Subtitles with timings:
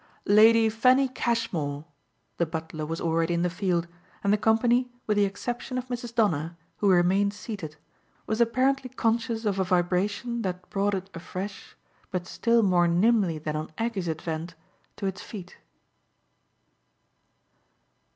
[0.25, 1.85] "Lady Fanny Cashmore!"
[2.37, 3.87] the butler was already in the field,
[4.23, 6.15] and the company, with the exception of Mrs.
[6.15, 7.75] Donner, who remained seated,
[8.25, 11.77] was apparently conscious of a vibration that brought it afresh,
[12.09, 14.55] but still more nimbly than on Aggie's advent,
[14.95, 15.57] to its feet.